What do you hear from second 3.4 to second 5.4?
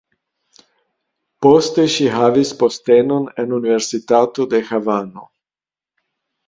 en universitato de Havano.